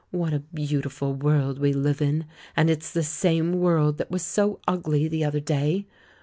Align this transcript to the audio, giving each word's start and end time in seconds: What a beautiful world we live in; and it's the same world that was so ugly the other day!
What 0.09 0.33
a 0.33 0.39
beautiful 0.39 1.13
world 1.13 1.59
we 1.59 1.73
live 1.73 2.01
in; 2.01 2.25
and 2.57 2.71
it's 2.71 2.89
the 2.91 3.03
same 3.03 3.53
world 3.59 3.99
that 3.99 4.09
was 4.09 4.23
so 4.23 4.59
ugly 4.67 5.07
the 5.07 5.23
other 5.23 5.39
day! 5.39 5.85